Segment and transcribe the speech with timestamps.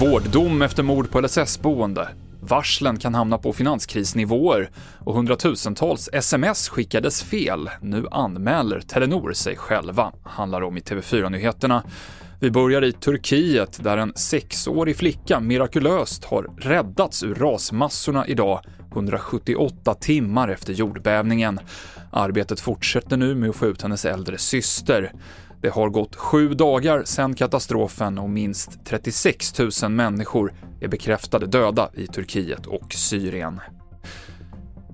[0.00, 2.08] Vårddom efter mord på LSS-boende.
[2.40, 7.70] Varslen kan hamna på finanskrisnivåer och hundratusentals sms skickades fel.
[7.80, 11.82] Nu anmäler Telenor sig själva, handlar om i TV4-nyheterna.
[12.40, 18.60] Vi börjar i Turkiet där en sexårig flicka mirakulöst har räddats ur rasmassorna idag,
[18.92, 21.60] 178 timmar efter jordbävningen.
[22.16, 25.12] Arbetet fortsätter nu med att få ut hennes äldre syster.
[25.62, 31.90] Det har gått sju dagar sedan katastrofen och minst 36 000 människor är bekräftade döda
[31.94, 33.60] i Turkiet och Syrien.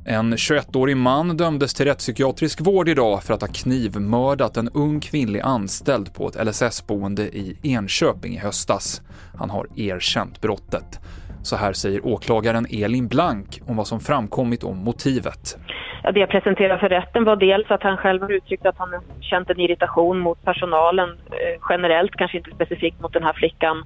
[0.05, 5.41] En 21-årig man dömdes till rättspsykiatrisk vård idag för att ha knivmördat en ung kvinnlig
[5.41, 9.03] anställd på ett LSS-boende i Enköping i höstas.
[9.39, 11.01] Han har erkänt brottet.
[11.43, 15.59] Så här säger åklagaren Elin Blank om vad som framkommit om motivet.
[16.05, 18.89] Ja, det jag presenterade för rätten var dels att han själv har uttryckt att han
[19.21, 23.85] känt en irritation mot personalen eh, generellt, kanske inte specifikt mot den här flickan.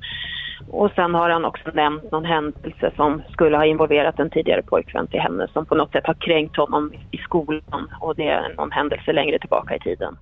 [0.70, 5.06] Och sen har han också nämnt någon händelse som skulle ha involverat en tidigare pojkvän
[5.06, 8.72] till henne som på något sätt har kränkt honom i skolan och det är någon
[8.72, 10.16] händelse längre tillbaka i tiden.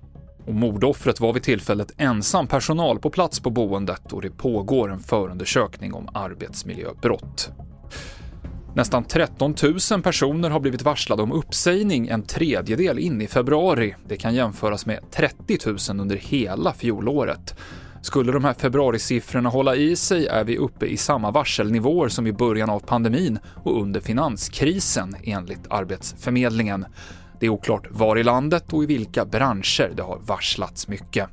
[0.47, 4.99] Och mordoffret var vid tillfället ensam personal på plats på boendet och det pågår en
[4.99, 7.51] förundersökning om arbetsmiljöbrott.
[8.75, 9.55] Nästan 13
[9.91, 13.95] 000 personer har blivit varslade om uppsägning en tredjedel in i februari.
[14.07, 17.55] Det kan jämföras med 30 000 under hela fjolåret.
[18.01, 22.33] Skulle de här februarisiffrorna hålla i sig är vi uppe i samma varselnivåer som i
[22.33, 26.85] början av pandemin och under finanskrisen, enligt Arbetsförmedlingen.
[27.39, 31.29] Det är oklart var i landet och i vilka branscher det har varslats mycket.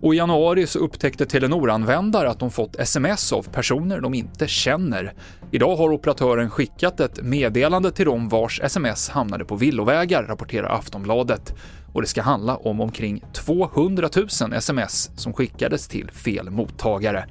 [0.00, 5.14] Och I januari så upptäckte Telenor-användare att de fått sms av personer de inte känner.
[5.50, 11.54] Idag har operatören skickat ett meddelande till dem vars sms hamnade på villovägar, rapporterar Aftonbladet.
[11.92, 14.08] Och det ska handla om omkring 200
[14.40, 17.24] 000 sms som skickades till fel mottagare.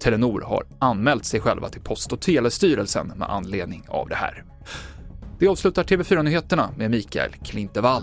[0.00, 4.44] Telenor har anmält sig själva till Post och telestyrelsen med anledning av det här.
[5.38, 8.02] Det avslutar TV4-nyheterna med Mikael Klintevall.